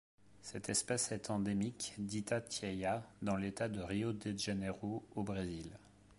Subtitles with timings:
[0.41, 5.77] Cette espèce est endémique d'Itatiaia dans l'État de Rio de Janeiro au Brésil.